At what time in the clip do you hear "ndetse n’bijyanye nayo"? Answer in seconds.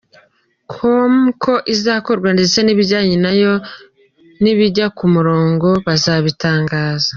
2.37-3.53